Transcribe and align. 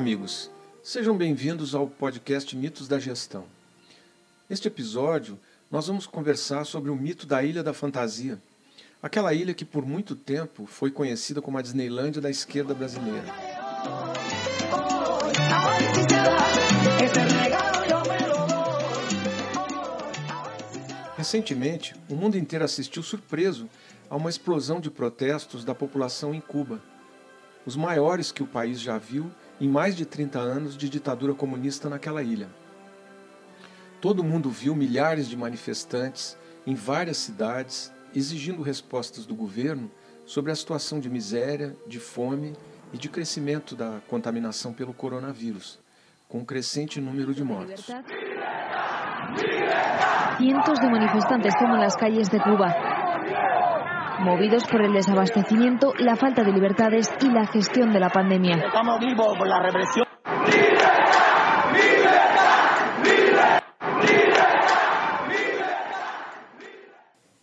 Amigos. 0.00 0.50
Sejam 0.82 1.14
bem-vindos 1.14 1.74
ao 1.74 1.86
podcast 1.86 2.56
Mitos 2.56 2.88
da 2.88 2.98
Gestão. 2.98 3.44
Neste 4.48 4.66
episódio, 4.66 5.38
nós 5.70 5.88
vamos 5.88 6.06
conversar 6.06 6.64
sobre 6.64 6.90
o 6.90 6.96
mito 6.96 7.26
da 7.26 7.42
Ilha 7.42 7.62
da 7.62 7.74
Fantasia, 7.74 8.40
aquela 9.02 9.34
ilha 9.34 9.52
que 9.52 9.62
por 9.62 9.84
muito 9.84 10.16
tempo 10.16 10.64
foi 10.64 10.90
conhecida 10.90 11.42
como 11.42 11.58
a 11.58 11.60
Disneylândia 11.60 12.22
da 12.22 12.30
esquerda 12.30 12.72
brasileira. 12.72 13.26
Recentemente, 21.14 21.94
o 22.08 22.16
mundo 22.16 22.38
inteiro 22.38 22.64
assistiu 22.64 23.02
surpreso 23.02 23.68
a 24.08 24.16
uma 24.16 24.30
explosão 24.30 24.80
de 24.80 24.90
protestos 24.90 25.62
da 25.62 25.74
população 25.74 26.34
em 26.34 26.40
Cuba, 26.40 26.82
os 27.66 27.76
maiores 27.76 28.32
que 28.32 28.42
o 28.42 28.46
país 28.46 28.80
já 28.80 28.96
viu 28.96 29.30
em 29.60 29.68
mais 29.68 29.94
de 29.94 30.06
30 30.06 30.38
anos 30.38 30.76
de 30.76 30.88
ditadura 30.88 31.34
comunista 31.34 31.88
naquela 31.88 32.22
ilha. 32.22 32.48
Todo 34.00 34.24
mundo 34.24 34.48
viu 34.48 34.74
milhares 34.74 35.28
de 35.28 35.36
manifestantes 35.36 36.36
em 36.66 36.74
várias 36.74 37.18
cidades 37.18 37.92
exigindo 38.14 38.62
respostas 38.62 39.26
do 39.26 39.34
governo 39.34 39.90
sobre 40.24 40.50
a 40.50 40.54
situação 40.54 40.98
de 40.98 41.10
miséria, 41.10 41.76
de 41.86 41.98
fome 41.98 42.56
e 42.92 42.98
de 42.98 43.08
crescimento 43.08 43.76
da 43.76 44.00
contaminação 44.08 44.72
pelo 44.72 44.94
coronavírus, 44.94 45.78
com 46.28 46.38
um 46.38 46.44
crescente 46.44 47.00
número 47.00 47.34
de 47.34 47.44
mortos. 47.44 47.86
Cientos 50.38 50.80
de 50.80 50.88
manifestantes 50.88 51.54
toman 51.58 51.78
las 51.78 51.94
calles 51.96 52.28
de 52.28 52.38
Cuba, 52.40 52.74
movidos 54.20 54.64
por 54.70 54.82
el 54.82 54.92
desabastecimiento, 54.92 55.94
la 55.98 56.14
falta 56.16 56.44
de 56.44 56.52
libertades 56.52 57.10
y 57.20 57.30
la 57.30 57.46
gestión 57.46 57.92
de 57.92 58.00
la 58.00 58.10
pandemia. 58.10 58.56
Estamos 58.56 59.00
vivos 59.00 59.36
por 59.38 59.48
la 59.48 59.62
represión. 59.62 60.06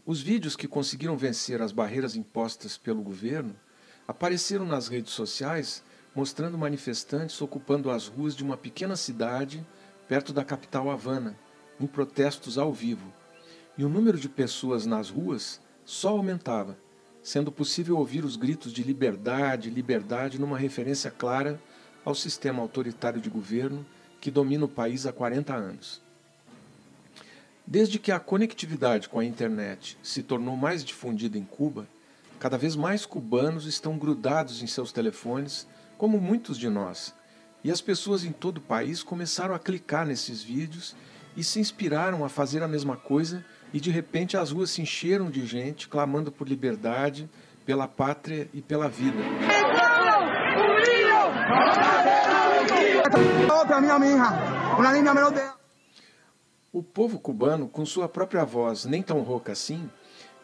Os 0.06 0.22
vídeos 0.22 0.56
que 0.56 0.70
conseguiram 0.70 1.18
vencer 1.18 1.62
as 1.62 1.74
barreiras 1.74 2.16
impostas 2.16 2.78
pelo 2.78 3.02
governo 3.02 3.54
apareceram 4.08 4.66
nas 4.66 4.88
redes 4.88 5.12
sociais 5.12 5.84
mostrando 6.16 6.58
manifestantes 6.58 7.42
ocupando 7.42 7.92
as 7.92 8.08
ruas 8.08 8.34
de 8.34 8.42
uma 8.42 8.56
pequena 8.56 8.96
cidade 8.96 9.68
perto 10.08 10.32
da 10.32 10.46
capital 10.46 10.90
Havana, 10.90 11.38
em 11.80 11.86
protestos 11.86 12.58
ao 12.58 12.72
vivo. 12.72 13.14
E 13.78 13.84
o 13.84 13.90
número 13.90 14.18
de 14.18 14.30
pessoas 14.30 14.86
nas 14.86 15.10
ruas 15.10 15.62
só 15.88 16.10
aumentava, 16.10 16.78
sendo 17.24 17.50
possível 17.50 17.98
ouvir 17.98 18.26
os 18.26 18.36
gritos 18.36 18.74
de 18.74 18.84
liberdade, 18.84 19.70
liberdade, 19.70 20.38
numa 20.38 20.58
referência 20.58 21.10
clara 21.10 21.62
ao 22.04 22.14
sistema 22.14 22.62
autoritário 22.62 23.22
de 23.22 23.30
governo 23.30 23.86
que 24.20 24.30
domina 24.30 24.66
o 24.66 24.68
país 24.68 25.06
há 25.06 25.14
40 25.14 25.56
anos. 25.56 26.02
Desde 27.66 28.00
que 28.00 28.12
a 28.12 28.20
conectividade 28.20 29.08
com 29.08 29.18
a 29.18 29.24
internet 29.24 29.98
se 30.04 30.22
tornou 30.22 30.58
mais 30.58 30.84
difundida 30.84 31.38
em 31.38 31.46
Cuba, 31.46 31.88
cada 32.38 32.58
vez 32.58 32.76
mais 32.76 33.06
cubanos 33.06 33.66
estão 33.66 33.98
grudados 33.98 34.62
em 34.62 34.68
seus 34.68 34.92
telefones, 34.92 35.66
como 35.98 36.20
muitos 36.20 36.58
de 36.58 36.68
nós, 36.68 37.16
e 37.64 37.72
as 37.72 37.80
pessoas 37.80 38.26
em 38.26 38.34
todo 38.34 38.58
o 38.58 38.62
país 38.62 39.04
começaram 39.04 39.56
a 39.56 39.60
clicar 39.60 40.06
nesses 40.06 40.44
vídeos 40.44 40.98
e 41.38 41.46
se 41.46 41.62
inspiraram 41.62 42.26
a 42.26 42.30
fazer 42.30 42.62
a 42.62 42.68
mesma 42.68 42.98
coisa, 42.98 43.46
e 43.74 43.80
de 43.80 43.92
repente 43.92 44.38
as 44.38 44.52
ruas 44.52 44.72
se 44.72 44.82
encheram 44.82 45.30
de 45.30 45.46
gente 45.46 45.88
clamando 45.88 46.32
por 46.32 46.48
liberdade, 46.48 47.30
pela 47.66 47.88
pátria 47.88 48.50
e 48.54 48.62
pela 48.62 48.88
vida. 48.88 49.18
O 56.72 56.84
povo 56.84 57.20
cubano, 57.20 57.68
com 57.68 57.86
sua 57.86 58.08
própria 58.08 58.44
voz, 58.44 58.86
nem 58.86 59.02
tão 59.02 59.22
rouca 59.22 59.52
assim, 59.52 59.90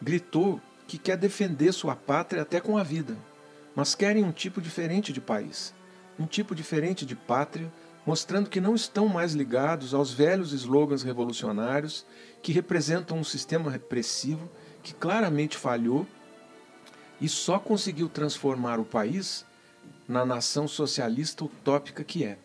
gritou 0.01 0.59
que 0.87 0.97
quer 0.97 1.17
defender 1.17 1.71
sua 1.71 1.95
pátria 1.95 2.41
até 2.41 2.59
com 2.59 2.77
a 2.77 2.83
vida, 2.83 3.17
mas 3.75 3.95
querem 3.95 4.23
um 4.23 4.31
tipo 4.31 4.61
diferente 4.61 5.13
de 5.13 5.21
país, 5.21 5.73
um 6.19 6.25
tipo 6.25 6.53
diferente 6.53 7.05
de 7.05 7.15
pátria, 7.15 7.71
mostrando 8.05 8.49
que 8.49 8.59
não 8.59 8.75
estão 8.75 9.07
mais 9.07 9.33
ligados 9.33 9.93
aos 9.93 10.11
velhos 10.11 10.51
slogans 10.51 11.03
revolucionários 11.03 12.05
que 12.41 12.51
representam 12.51 13.17
um 13.17 13.23
sistema 13.23 13.71
repressivo 13.71 14.49
que 14.81 14.93
claramente 14.93 15.57
falhou 15.57 16.05
e 17.21 17.29
só 17.29 17.57
conseguiu 17.57 18.09
transformar 18.09 18.79
o 18.79 18.85
país 18.85 19.45
na 20.07 20.25
nação 20.25 20.67
socialista 20.67 21.45
utópica 21.45 22.03
que 22.03 22.25
é. 22.25 22.37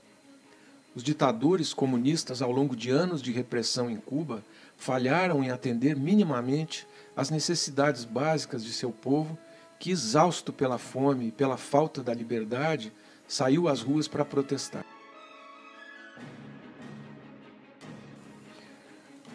Os 0.94 1.02
ditadores 1.02 1.74
comunistas, 1.74 2.40
ao 2.42 2.50
longo 2.50 2.74
de 2.74 2.90
anos 2.90 3.20
de 3.20 3.32
repressão 3.32 3.90
em 3.90 3.96
Cuba, 3.96 4.42
falharam 4.76 5.42
em 5.42 5.50
atender 5.50 5.96
minimamente 5.96 6.86
às 7.16 7.30
necessidades 7.30 8.04
básicas 8.04 8.64
de 8.64 8.72
seu 8.72 8.90
povo, 8.90 9.36
que, 9.78 9.90
exausto 9.90 10.52
pela 10.52 10.78
fome 10.78 11.28
e 11.28 11.32
pela 11.32 11.56
falta 11.56 12.02
da 12.02 12.14
liberdade, 12.14 12.92
saiu 13.26 13.68
às 13.68 13.80
ruas 13.80 14.08
para 14.08 14.24
protestar. 14.24 14.84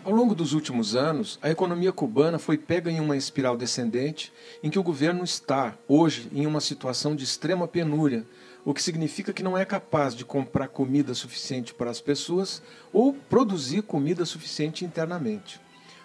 Ao 0.06 0.12
longo 0.12 0.36
dos 0.36 0.52
últimos 0.52 0.97
anos, 0.97 1.40
a 1.41 1.50
economia 1.50 1.94
cubana 1.94 2.38
foi 2.38 2.58
pega 2.58 2.91
em 2.91 3.00
uma 3.00 3.16
espiral 3.16 3.56
descendente 3.56 4.34
em 4.62 4.69
que 4.69 4.78
o 4.78 4.84
governo 4.84 5.24
está, 5.24 5.78
hoje, 5.88 6.28
em 6.34 6.46
uma 6.46 6.59
situação 6.59 7.16
de 7.16 7.24
extrema 7.24 7.69
penúria, 7.69 8.28
o 8.66 8.74
que 8.74 8.84
significa 8.84 9.31
que 9.31 9.42
não 9.42 9.58
é 9.58 9.63
capaz 9.63 10.13
de 10.13 10.25
comprar 10.25 10.68
comida 10.68 11.13
suficiente 11.13 11.74
para 11.74 11.90
as 11.90 12.02
pessoas 12.02 12.62
ou 12.92 13.13
produzir 13.13 13.81
comida 13.84 14.25
suficiente 14.25 14.84
internamente. 14.84 15.62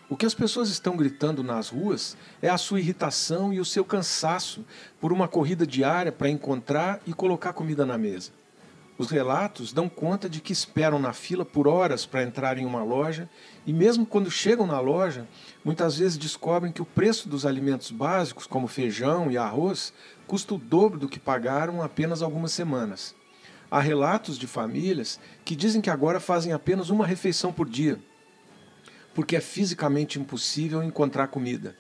O 0.08 0.16
que 0.16 0.26
as 0.26 0.34
pessoas 0.34 0.69
estão 0.69 0.97
gritando 0.97 1.42
nas 1.42 1.69
ruas 1.69 2.16
é 2.41 2.48
a 2.48 2.56
sua 2.56 2.78
irritação 2.78 3.53
e 3.53 3.58
o 3.58 3.64
seu 3.64 3.84
cansaço 3.84 4.64
por 5.00 5.12
uma 5.12 5.26
corrida 5.26 5.66
diária 5.66 6.12
para 6.12 6.31
encontrar 6.31 7.00
e 7.04 7.12
colocar 7.12 7.53
comida 7.53 7.84
na 7.84 7.98
mesa. 7.98 8.31
Os 8.98 9.10
relatos 9.10 9.72
dão 9.72 9.88
conta 9.88 10.28
de 10.28 10.41
que 10.41 10.53
esperam 10.53 10.98
na 10.98 11.12
fila 11.12 11.44
por 11.44 11.69
horas 11.69 12.04
para 12.04 12.25
entrar 12.25 12.59
em 12.59 12.66
uma 12.66 12.82
loja 12.82 13.31
e, 13.64 13.72
mesmo 13.72 14.04
quando 14.04 14.28
chegam 14.28 14.66
na 14.66 14.81
loja, 14.81 15.28
muitas 15.64 15.98
vezes 15.98 16.19
descobrem 16.19 16.72
que 16.72 16.82
o 16.82 16.84
preço 16.84 17.28
dos 17.28 17.47
alimentos 17.47 17.92
básicos, 17.92 18.44
como 18.44 18.66
feijão 18.66 19.31
e 19.31 19.38
arroz, 19.38 19.92
custa 20.26 20.53
o 20.53 20.58
dobro 20.58 20.98
do 20.98 21.08
que 21.08 21.20
pagaram 21.20 21.81
apenas 21.81 22.22
algumas 22.22 22.50
semanas. 22.50 23.14
Há 23.70 23.78
relatos 23.78 24.37
de 24.37 24.48
famílias 24.48 25.20
que 25.44 25.54
dizem 25.54 25.81
que 25.81 25.91
agora 25.91 26.19
fazem 26.19 26.53
apenas 26.53 26.91
uma 26.91 27.06
refeição 27.06 27.53
por 27.53 27.69
dia, 27.69 28.00
porque 29.14 29.37
é 29.37 29.41
fisicamente 29.41 30.19
impossível 30.19 30.82
encontrar 30.82 31.28
comida. 31.28 31.76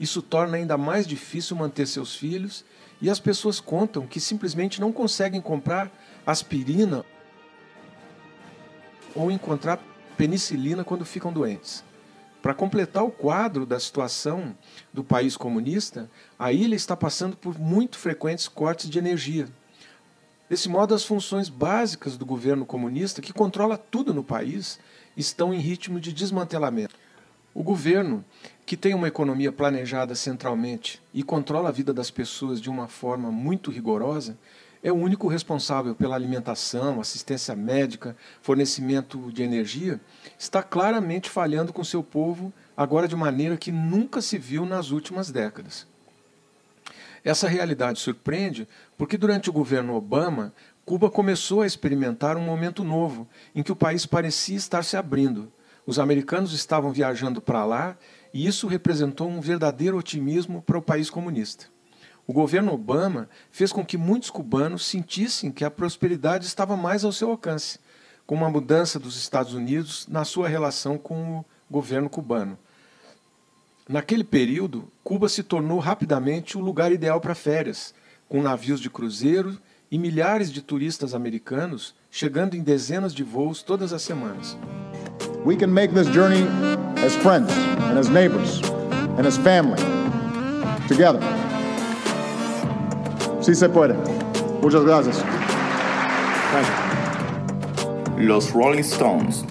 Isso 0.00 0.22
torna 0.22 0.56
ainda 0.56 0.78
mais 0.78 1.06
difícil 1.06 1.56
manter 1.56 1.86
seus 1.86 2.16
filhos 2.16 2.64
e 3.00 3.10
as 3.10 3.20
pessoas 3.20 3.60
contam 3.60 4.06
que 4.06 4.20
simplesmente 4.20 4.80
não 4.80 4.92
conseguem 4.92 5.40
comprar 5.40 5.90
aspirina 6.26 7.04
ou 9.14 9.30
encontrar 9.30 9.78
penicilina 10.16 10.84
quando 10.84 11.04
ficam 11.04 11.32
doentes. 11.32 11.84
Para 12.42 12.54
completar 12.54 13.02
o 13.02 13.10
quadro 13.10 13.64
da 13.64 13.80
situação 13.80 14.54
do 14.92 15.02
país 15.02 15.36
comunista, 15.36 16.10
a 16.38 16.52
ilha 16.52 16.74
está 16.74 16.94
passando 16.94 17.36
por 17.36 17.58
muito 17.58 17.96
frequentes 17.96 18.48
cortes 18.48 18.90
de 18.90 18.98
energia. 18.98 19.48
Desse 20.48 20.68
modo, 20.68 20.94
as 20.94 21.04
funções 21.04 21.48
básicas 21.48 22.18
do 22.18 22.26
governo 22.26 22.66
comunista, 22.66 23.22
que 23.22 23.32
controla 23.32 23.78
tudo 23.78 24.12
no 24.12 24.22
país, 24.22 24.78
estão 25.16 25.54
em 25.54 25.58
ritmo 25.58 25.98
de 25.98 26.12
desmantelamento. 26.12 26.94
O 27.54 27.62
governo, 27.62 28.24
que 28.66 28.76
tem 28.76 28.94
uma 28.94 29.06
economia 29.06 29.52
planejada 29.52 30.16
centralmente 30.16 31.00
e 31.14 31.22
controla 31.22 31.68
a 31.68 31.72
vida 31.72 31.94
das 31.94 32.10
pessoas 32.10 32.60
de 32.60 32.68
uma 32.68 32.88
forma 32.88 33.30
muito 33.30 33.70
rigorosa, 33.70 34.36
é 34.82 34.90
o 34.90 34.96
único 34.96 35.28
responsável 35.28 35.94
pela 35.94 36.16
alimentação, 36.16 37.00
assistência 37.00 37.54
médica, 37.54 38.16
fornecimento 38.42 39.32
de 39.32 39.44
energia, 39.44 40.00
está 40.36 40.64
claramente 40.64 41.30
falhando 41.30 41.72
com 41.72 41.84
seu 41.84 42.02
povo 42.02 42.52
agora 42.76 43.06
de 43.06 43.14
maneira 43.14 43.56
que 43.56 43.70
nunca 43.70 44.20
se 44.20 44.36
viu 44.36 44.66
nas 44.66 44.90
últimas 44.90 45.30
décadas. 45.30 45.86
Essa 47.24 47.48
realidade 47.48 48.00
surpreende 48.00 48.68
porque 48.98 49.16
durante 49.16 49.48
o 49.48 49.52
governo 49.52 49.94
Obama, 49.94 50.52
Cuba 50.84 51.08
começou 51.08 51.62
a 51.62 51.66
experimentar 51.66 52.36
um 52.36 52.42
momento 52.42 52.82
novo 52.84 53.26
em 53.54 53.62
que 53.62 53.72
o 53.72 53.76
país 53.76 54.04
parecia 54.04 54.56
estar 54.56 54.84
se 54.84 54.96
abrindo. 54.96 55.50
Os 55.86 55.98
americanos 55.98 56.52
estavam 56.52 56.92
viajando 56.92 57.40
para 57.40 57.64
lá 57.64 57.96
e 58.32 58.46
isso 58.46 58.66
representou 58.66 59.28
um 59.28 59.40
verdadeiro 59.40 59.98
otimismo 59.98 60.62
para 60.62 60.78
o 60.78 60.82
país 60.82 61.10
comunista. 61.10 61.66
O 62.26 62.32
governo 62.32 62.72
Obama 62.72 63.28
fez 63.50 63.70
com 63.70 63.84
que 63.84 63.98
muitos 63.98 64.30
cubanos 64.30 64.86
sentissem 64.86 65.52
que 65.52 65.64
a 65.64 65.70
prosperidade 65.70 66.46
estava 66.46 66.74
mais 66.74 67.04
ao 67.04 67.12
seu 67.12 67.30
alcance, 67.30 67.78
com 68.26 68.34
uma 68.34 68.48
mudança 68.48 68.98
dos 68.98 69.16
Estados 69.16 69.52
Unidos 69.52 70.06
na 70.08 70.24
sua 70.24 70.48
relação 70.48 70.96
com 70.96 71.40
o 71.40 71.44
governo 71.70 72.08
cubano. 72.08 72.58
Naquele 73.86 74.24
período, 74.24 74.90
Cuba 75.02 75.28
se 75.28 75.42
tornou 75.42 75.78
rapidamente 75.78 76.56
o 76.56 76.60
lugar 76.60 76.90
ideal 76.90 77.20
para 77.20 77.34
férias, 77.34 77.94
com 78.26 78.40
navios 78.40 78.80
de 78.80 78.88
cruzeiro 78.88 79.60
e 79.90 79.98
milhares 79.98 80.50
de 80.50 80.62
turistas 80.62 81.14
americanos 81.14 81.94
chegando 82.10 82.56
em 82.56 82.62
dezenas 82.62 83.14
de 83.14 83.22
voos 83.22 83.62
todas 83.62 83.92
as 83.92 84.00
semanas. 84.00 84.56
We 85.44 85.56
can 85.56 85.74
make 85.74 85.92
this 85.92 86.08
journey 86.08 86.46
as 87.04 87.14
friends 87.16 87.52
and 87.52 87.98
as 87.98 88.08
neighbors 88.08 88.62
and 89.18 89.26
as 89.26 89.36
family 89.36 89.76
together. 90.88 91.20
Sí 93.42 93.54
se 93.54 93.68
puede. 93.68 93.94
Muchas 94.62 94.84
gracias. 94.84 95.22
Los 98.16 98.52
Rolling 98.52 98.80
Stones. 98.84 99.44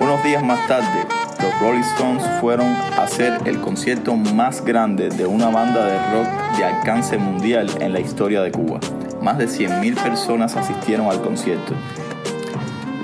Unos 0.00 0.24
días 0.24 0.42
más 0.42 0.66
tarde, 0.66 1.06
los 1.40 1.60
Rolling 1.60 1.84
Stones 1.94 2.24
fueron 2.40 2.66
a 2.66 3.04
hacer 3.04 3.38
el 3.44 3.60
concierto 3.60 4.16
más 4.16 4.64
grande 4.64 5.08
de 5.10 5.24
una 5.24 5.50
banda 5.50 5.86
de 5.86 5.98
rock 6.12 6.58
de 6.58 6.64
alcance 6.64 7.16
mundial 7.16 7.70
en 7.80 7.92
la 7.92 8.00
historia 8.00 8.42
de 8.42 8.50
Cuba. 8.50 8.80
Más 9.22 9.38
de 9.38 9.46
100.000 9.46 10.02
personas 10.02 10.56
asistieron 10.56 11.06
al 11.06 11.22
concierto. 11.22 11.74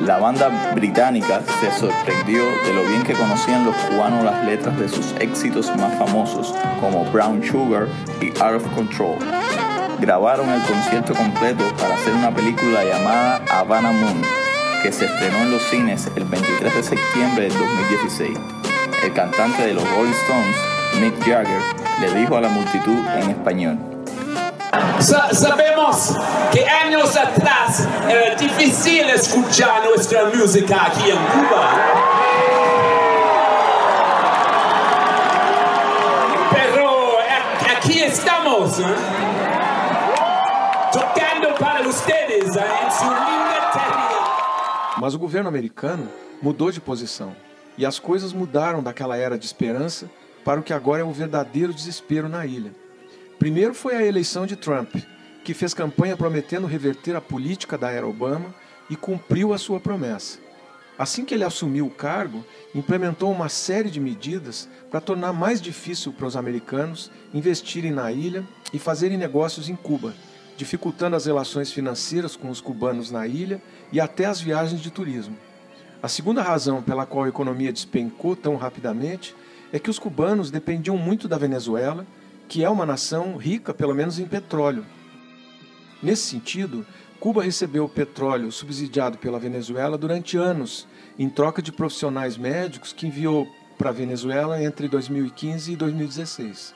La 0.07 0.19
banda 0.19 0.73
británica 0.75 1.43
se 1.61 1.71
sorprendió 1.79 2.43
de 2.67 2.75
lo 2.75 2.83
bien 2.83 3.05
que 3.05 3.13
conocían 3.13 3.65
los 3.65 3.77
cubanos 3.77 4.25
las 4.25 4.45
letras 4.45 4.77
de 4.77 4.89
sus 4.89 5.13
éxitos 5.21 5.71
más 5.77 5.97
famosos 5.97 6.53
como 6.81 7.05
Brown 7.13 7.41
Sugar 7.41 7.87
y 8.21 8.31
Out 8.43 8.57
of 8.57 8.75
Control. 8.75 9.17
Grabaron 10.01 10.49
el 10.49 10.61
concierto 10.63 11.15
completo 11.15 11.65
para 11.79 11.95
hacer 11.95 12.15
una 12.15 12.35
película 12.35 12.83
llamada 12.83 13.45
Havana 13.49 13.93
Moon, 13.93 14.23
que 14.83 14.91
se 14.91 15.05
estrenó 15.05 15.39
en 15.39 15.53
los 15.53 15.63
cines 15.71 16.11
el 16.17 16.25
23 16.25 16.75
de 16.75 16.83
septiembre 16.83 17.45
del 17.45 17.53
2016. 17.57 18.39
El 19.05 19.13
cantante 19.13 19.69
de 19.69 19.75
los 19.75 19.89
Rolling 19.89 20.11
Stones, 20.11 20.57
Mick 21.01 21.25
Jagger, 21.25 21.61
le 22.01 22.21
dijo 22.21 22.37
a 22.37 22.41
la 22.41 22.49
multitud 22.49 22.99
en 23.21 23.31
español. 23.31 23.92
Sa 25.01 25.35
sabemos 25.35 26.17
que 26.51 26.67
años 26.67 27.15
atrás 27.15 27.87
era 28.09 28.35
difícil 28.35 29.11
escuchar 29.11 29.85
nuestra 29.85 30.25
música 30.27 30.87
aquí 30.87 31.11
en 31.11 31.19
Cuba. 31.19 31.71
Pero 36.51 37.19
aquí 37.77 38.03
estamos, 38.03 38.79
¿eh? 38.79 38.85
tocando 40.91 41.55
para 41.59 41.87
ustedes 41.87 42.57
¿eh? 42.57 42.65
en 42.85 42.91
su 42.91 43.05
linda 43.05 43.71
tierra. 43.73 44.95
Mas 44.97 45.15
o 45.15 45.19
governo 45.19 45.51
americano 45.51 46.09
mudou 46.41 46.73
de 46.73 46.81
posição 46.81 47.37
e 47.77 47.85
as 47.85 47.99
coisas 47.99 48.33
mudaram 48.33 48.83
daquela 48.83 49.19
era 49.19 49.37
de 49.37 49.45
esperança 49.45 50.11
para 50.43 50.61
o 50.61 50.63
que 50.63 50.73
agora 50.73 51.03
é 51.03 51.05
o 51.05 51.13
verdadeiro 51.13 51.75
desespero 51.75 52.27
na 52.27 52.47
ilha. 52.47 52.82
Primeiro 53.39 53.75
foi 53.75 53.95
a 53.97 54.05
eleição 54.05 54.47
de 54.47 54.57
Trump, 54.57 54.95
que 55.45 55.55
fez 55.55 55.75
campanha 55.75 56.17
prometendo 56.17 56.67
reverter 56.67 57.17
a 57.17 57.21
política 57.21 57.77
da 57.77 57.91
era 57.91 58.07
Obama 58.07 58.55
e 58.89 58.97
cumpriu 58.97 59.53
a 59.53 59.59
sua 59.59 59.81
promessa. 59.81 60.39
Assim 60.99 61.25
que 61.25 61.35
ele 61.35 61.43
assumiu 61.43 61.87
o 61.87 61.91
cargo, 61.91 62.45
implementou 62.75 63.33
uma 63.33 63.49
série 63.49 63.91
de 63.91 63.99
medidas 63.99 64.69
para 64.91 65.01
tornar 65.01 65.33
mais 65.33 65.61
difícil 65.61 66.13
para 66.13 66.27
os 66.27 66.37
americanos 66.37 67.11
investirem 67.33 67.91
na 67.91 68.13
ilha 68.13 68.45
e 68.73 68.79
fazerem 68.79 69.17
negócios 69.17 69.69
em 69.69 69.75
Cuba, 69.75 70.15
dificultando 70.57 71.17
as 71.17 71.27
relações 71.27 71.73
financeiras 71.73 72.37
com 72.37 72.51
os 72.51 72.61
cubanos 72.61 73.11
na 73.11 73.27
ilha 73.27 73.61
e 73.91 74.01
até 74.01 74.27
as 74.27 74.41
viagens 74.41 74.81
de 74.81 74.91
turismo. 74.91 75.37
A 76.03 76.09
segunda 76.09 76.43
razão 76.43 76.83
pela 76.83 77.07
qual 77.07 77.25
a 77.25 77.29
economia 77.29 77.73
despencou 77.73 78.37
tão 78.37 78.57
rapidamente 78.57 79.35
é 79.73 79.79
que 79.79 79.91
os 79.91 79.99
cubanos 79.99 80.51
dependiam 80.51 80.97
muito 80.97 81.27
da 81.27 81.39
Venezuela, 81.39 82.07
que 82.53 82.63
é 82.63 82.69
uma 82.69 82.85
nação 82.85 83.39
rica, 83.39 83.73
pelo 83.73 83.95
menos 83.95 84.19
em 84.19 84.27
petróleo. 84.27 84.85
Nesse 86.03 86.25
sentido, 86.25 86.85
Cuba 87.19 87.43
recebeu 87.43 87.89
petróleo 87.89 88.53
subsidiado 88.53 89.17
pela 89.17 89.39
Venezuela 89.39 89.97
durante 89.97 90.37
anos, 90.37 90.87
em 91.19 91.31
troca 91.31 91.63
de 91.63 91.73
profissionais 91.73 92.37
médicos 92.37 92.93
que 92.93 93.07
enviou 93.07 93.49
para 93.79 93.89
a 93.89 93.93
Venezuela 93.95 94.63
entre 94.63 94.87
2015 94.87 95.73
e 95.73 95.77
2016. 95.77 96.75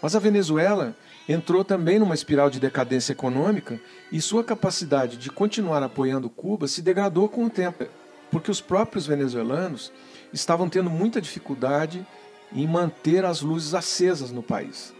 Mas 0.00 0.16
a 0.16 0.18
Venezuela 0.18 0.96
entrou 1.28 1.62
também 1.62 1.98
numa 1.98 2.14
espiral 2.14 2.48
de 2.48 2.58
decadência 2.58 3.12
econômica 3.12 3.78
e 4.10 4.22
sua 4.22 4.42
capacidade 4.42 5.18
de 5.18 5.28
continuar 5.28 5.82
apoiando 5.82 6.30
Cuba 6.30 6.66
se 6.66 6.80
degradou 6.80 7.28
com 7.28 7.44
o 7.44 7.50
tempo, 7.50 7.84
porque 8.30 8.50
os 8.50 8.62
próprios 8.62 9.06
venezuelanos 9.06 9.92
estavam 10.32 10.66
tendo 10.66 10.88
muita 10.88 11.20
dificuldade 11.20 12.06
em 12.52 12.66
manter 12.66 13.24
as 13.24 13.40
luzes 13.40 13.74
acesas 13.74 14.30
no 14.30 14.42
país. 14.42 14.94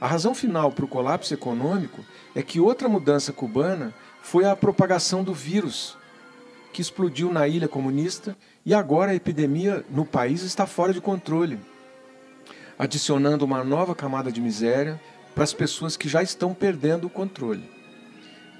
A 0.00 0.06
razão 0.06 0.34
final 0.34 0.70
para 0.70 0.84
o 0.84 0.88
colapso 0.88 1.32
econômico 1.32 2.04
é 2.34 2.42
que 2.42 2.60
outra 2.60 2.88
mudança 2.88 3.32
cubana 3.32 3.94
foi 4.22 4.44
a 4.44 4.54
propagação 4.54 5.24
do 5.24 5.32
vírus, 5.32 5.96
que 6.72 6.82
explodiu 6.82 7.32
na 7.32 7.48
ilha 7.48 7.68
comunista 7.68 8.36
e 8.64 8.74
agora 8.74 9.12
a 9.12 9.14
epidemia 9.14 9.84
no 9.88 10.04
país 10.04 10.42
está 10.42 10.66
fora 10.66 10.92
de 10.92 11.00
controle, 11.00 11.58
adicionando 12.78 13.44
uma 13.44 13.64
nova 13.64 13.94
camada 13.94 14.30
de 14.30 14.40
miséria 14.40 15.00
para 15.34 15.44
as 15.44 15.54
pessoas 15.54 15.96
que 15.96 16.08
já 16.08 16.22
estão 16.22 16.52
perdendo 16.52 17.06
o 17.06 17.10
controle. 17.10 17.70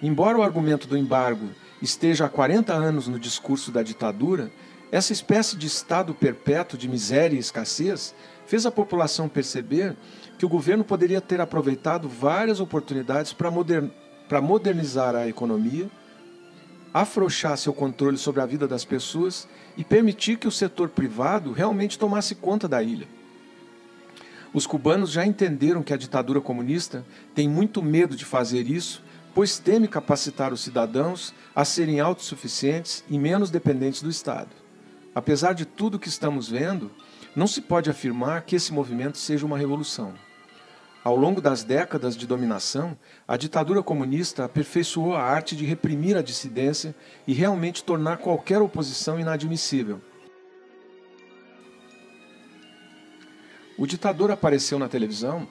Embora 0.03 0.39
o 0.39 0.43
argumento 0.43 0.87
do 0.87 0.97
embargo 0.97 1.49
esteja 1.83 2.27
há 2.27 2.29
40 2.29 2.73
anos 2.73 3.09
no 3.09 3.19
discurso 3.19 3.71
da 3.71 3.83
ditadura, 3.83 4.51
essa 4.91 5.13
espécie 5.13 5.57
de 5.57 5.67
estado 5.67 6.15
perpétuo 6.15 6.79
de 6.79 6.89
miséria 6.89 7.37
e 7.37 7.41
escassez 7.41 8.15
fez 8.47 8.65
a 8.65 8.71
população 8.71 9.29
perceber 9.29 9.97
que 10.39 10.47
o 10.47 10.49
governo 10.49 10.85
poderia 10.85 11.21
ter 11.21 11.41
aproveitado 11.41 12.09
várias 12.09 12.61
oportunidades 12.61 13.33
para 13.33 13.51
modern 13.51 13.91
modernizar 14.43 15.15
a 15.15 15.29
economia, 15.29 15.89
afrouxar 16.93 17.57
seu 17.57 17.73
controle 17.73 18.17
sobre 18.17 18.41
a 18.41 18.47
vida 18.47 18.67
das 18.67 18.85
pessoas 18.85 19.47
e 19.77 19.85
permitir 19.85 20.37
que 20.37 20.49
o 20.49 20.53
setor 20.53 20.89
privado 20.89 21.53
realmente 21.53 21.99
tomasse 21.99 22.35
conta 22.35 22.67
da 22.67 22.83
ilha. 22.83 23.07
Os 24.53 24.67
cubanos 24.67 25.11
já 25.11 25.25
entenderam 25.25 25.83
que 25.83 25.93
a 25.93 25.97
ditadura 25.97 26.41
comunista 26.41 27.05
tem 27.35 27.49
muito 27.49 27.83
medo 27.83 28.17
de 28.17 28.25
fazer 28.25 28.69
isso, 28.69 29.03
pois 29.35 29.59
teme 29.59 29.87
capacitar 29.87 30.53
os 30.53 30.63
cidadãos 30.63 31.35
a 31.55 31.65
serem 31.65 32.01
autossuficientes 32.01 33.05
e 33.09 33.19
menos 33.19 33.51
dependentes 33.51 34.03
do 34.03 34.09
Estado. 34.09 34.66
Apesar 35.17 35.55
de 35.55 35.65
tudo 35.65 35.99
que 35.99 36.11
estamos 36.11 36.47
vendo, 36.47 36.91
não 37.35 37.47
se 37.47 37.63
pode 37.63 37.89
afirmar 37.89 38.43
que 38.43 38.55
esse 38.55 38.71
movimento 38.71 39.17
seja 39.17 39.47
uma 39.47 39.57
revolução. 39.57 40.13
Ao 41.03 41.17
longo 41.17 41.41
das 41.41 41.65
décadas 41.65 42.15
de 42.15 42.27
dominação, 42.27 42.95
a 43.27 43.35
ditadura 43.39 43.83
comunista 43.83 44.45
aperfeiçoou 44.45 45.17
a 45.17 45.23
arte 45.23 45.57
de 45.57 45.65
reprimir 45.65 46.19
a 46.19 46.23
dissidência 46.23 46.95
e 47.27 47.33
realmente 47.33 47.83
tornar 47.83 48.19
qualquer 48.19 48.61
oposição 48.61 49.19
inadmissível. 49.19 50.03
O 53.79 53.87
ditador 53.87 54.31
apareceu 54.31 54.79
na 54.79 54.87
televisão 54.87 55.49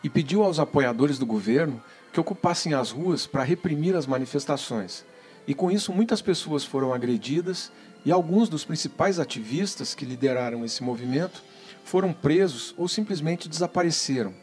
e 0.00 0.08
pediu 0.08 0.44
aos 0.44 0.60
apoiadores 0.60 1.18
do 1.18 1.26
governo 1.26 1.82
que 2.12 2.20
ocupassem 2.20 2.72
as 2.72 2.92
ruas 2.92 3.26
para 3.26 3.42
reprimir 3.42 3.96
as 3.96 4.06
manifestações. 4.06 5.04
E 5.46 5.54
com 5.54 5.70
isso, 5.70 5.92
muitas 5.92 6.22
pessoas 6.22 6.64
foram 6.64 6.92
agredidas 6.92 7.70
e 8.04 8.12
alguns 8.12 8.48
dos 8.48 8.64
principais 8.64 9.18
ativistas 9.18 9.94
que 9.94 10.04
lideraram 10.04 10.64
esse 10.64 10.82
movimento 10.82 11.42
foram 11.84 12.12
presos 12.12 12.74
ou 12.78 12.88
simplesmente 12.88 13.48
desapareceram. 13.48 14.34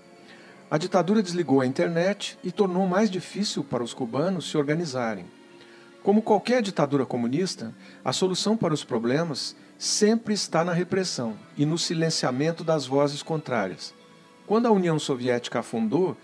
A 0.69 0.77
ditadura 0.77 1.21
desligou 1.21 1.59
a 1.59 1.65
internet 1.65 2.37
e 2.43 2.51
tornou 2.51 2.87
mais 2.87 3.09
difícil 3.09 3.63
para 3.63 3.83
os 3.83 3.93
cubanos 3.93 4.49
se 4.49 4.57
organizarem. 4.57 5.25
Como 6.03 6.21
qualquer 6.21 6.61
ditadura 6.61 7.05
comunista, 7.05 7.73
a 8.05 8.13
solução 8.13 8.55
para 8.55 8.73
os 8.73 8.83
problemas 8.83 9.55
sempre 9.77 10.33
está 10.33 10.63
na 10.63 10.73
repressão 10.73 11.37
e 11.57 11.65
no 11.65 11.77
silenciamento 11.77 12.63
das 12.63 12.85
vozes 12.85 13.21
contrárias. 13.21 13.93
Quando 14.47 14.67
a 14.67 14.71
União 14.71 14.97
Soviética 14.97 15.59
afundou, 15.59 16.15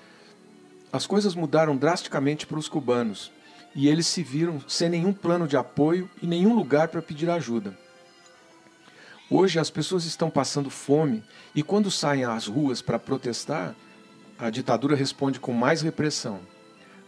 as 0.93 1.05
coisas 1.05 1.35
mudaram 1.35 1.75
drasticamente 1.75 2.47
para 2.47 2.57
os 2.57 2.69
cubanos 2.69 3.31
e 3.75 3.87
eles 3.87 4.07
se 4.07 4.23
viram 4.23 4.61
sem 4.67 4.89
nenhum 4.89 5.13
plano 5.13 5.47
de 5.47 5.55
apoio 5.55 6.09
e 6.21 6.27
nenhum 6.27 6.55
lugar 6.55 6.87
para 6.87 7.01
pedir 7.01 7.29
ajuda. 7.29 7.77
Hoje 9.29 9.59
as 9.59 9.69
pessoas 9.69 10.05
estão 10.05 10.29
passando 10.29 10.69
fome 10.69 11.23
e 11.53 11.61
quando 11.61 11.91
saem 11.91 12.23
às 12.23 12.47
ruas 12.47 12.81
para 12.81 12.97
protestar, 12.97 13.75
a 14.39 14.49
ditadura 14.49 14.95
responde 14.95 15.39
com 15.39 15.51
mais 15.51 15.81
repressão. 15.81 16.39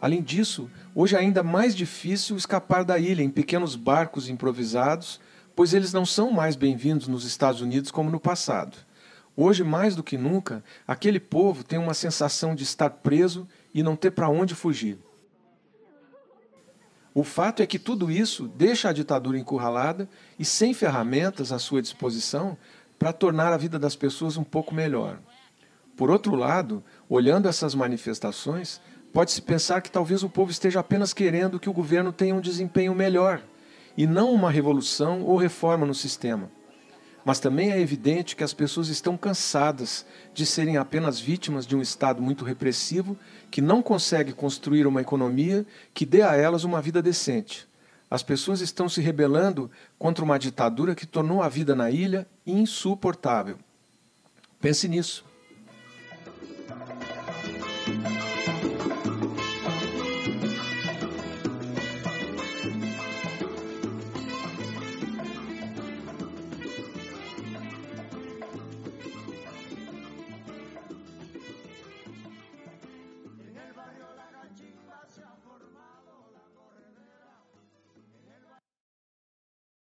Além 0.01 0.21
disso, 0.21 0.69
hoje 0.95 1.15
é 1.15 1.19
ainda 1.19 1.43
mais 1.43 1.75
difícil 1.75 2.35
escapar 2.35 2.83
da 2.83 2.97
ilha 2.97 3.21
em 3.21 3.29
pequenos 3.29 3.75
barcos 3.75 4.29
improvisados, 4.29 5.19
pois 5.55 5.73
eles 5.73 5.93
não 5.93 6.05
são 6.05 6.31
mais 6.31 6.55
bem-vindos 6.55 7.07
nos 7.07 7.25
Estados 7.25 7.61
Unidos 7.61 7.91
como 7.91 8.09
no 8.09 8.19
passado. 8.19 8.77
Hoje, 9.35 9.63
mais 9.63 9.95
do 9.95 10.03
que 10.03 10.17
nunca, 10.17 10.61
aquele 10.85 11.19
povo 11.19 11.63
tem 11.63 11.79
uma 11.79 11.93
sensação 11.93 12.53
de 12.53 12.63
estar 12.63 12.89
preso 12.89 13.47
e 13.73 13.81
não 13.81 13.95
ter 13.95 14.11
para 14.11 14.29
onde 14.29 14.53
fugir. 14.53 14.97
O 17.13 17.23
fato 17.23 17.61
é 17.63 17.67
que 17.67 17.79
tudo 17.79 18.11
isso 18.11 18.47
deixa 18.47 18.89
a 18.89 18.93
ditadura 18.93 19.37
encurralada 19.37 20.07
e 20.37 20.45
sem 20.45 20.73
ferramentas 20.73 21.51
à 21.51 21.59
sua 21.59 21.81
disposição 21.81 22.57
para 22.97 23.13
tornar 23.13 23.51
a 23.51 23.57
vida 23.57 23.79
das 23.79 23.95
pessoas 23.95 24.37
um 24.37 24.43
pouco 24.43 24.75
melhor. 24.75 25.19
Por 25.95 26.09
outro 26.11 26.35
lado, 26.35 26.83
olhando 27.09 27.47
essas 27.47 27.73
manifestações, 27.73 28.79
pode-se 29.11 29.41
pensar 29.41 29.81
que 29.81 29.91
talvez 29.91 30.23
o 30.23 30.29
povo 30.29 30.51
esteja 30.51 30.79
apenas 30.79 31.13
querendo 31.13 31.59
que 31.59 31.69
o 31.69 31.73
governo 31.73 32.13
tenha 32.13 32.35
um 32.35 32.41
desempenho 32.41 32.93
melhor 32.93 33.41
e 33.97 34.05
não 34.05 34.31
uma 34.31 34.51
revolução 34.51 35.23
ou 35.23 35.35
reforma 35.35 35.85
no 35.85 35.95
sistema. 35.95 36.49
Mas 37.25 37.39
também 37.39 37.71
é 37.71 37.79
evidente 37.79 38.35
que 38.35 38.43
as 38.43 38.53
pessoas 38.53 38.88
estão 38.88 39.17
cansadas 39.17 40.05
de 40.33 40.45
serem 40.45 40.77
apenas 40.77 41.19
vítimas 41.19 41.67
de 41.67 41.75
um 41.75 41.81
Estado 41.81 42.21
muito 42.21 42.45
repressivo 42.45 43.17
que 43.51 43.61
não 43.61 43.81
consegue 43.81 44.31
construir 44.33 44.88
uma 44.88 45.01
economia 45.01 45.65
que 45.93 46.05
dê 46.05 46.21
a 46.21 46.35
elas 46.35 46.63
uma 46.63 46.81
vida 46.81 47.01
decente. 47.01 47.67
As 48.09 48.23
pessoas 48.23 48.61
estão 48.61 48.89
se 48.89 49.01
rebelando 49.01 49.69
contra 49.97 50.23
uma 50.23 50.39
ditadura 50.39 50.95
que 50.95 51.05
tornou 51.05 51.43
a 51.43 51.49
vida 51.49 51.75
na 51.75 51.91
ilha 51.91 52.25
insuportável. 52.45 53.57
Pense 54.59 54.88
nisso. 54.88 55.28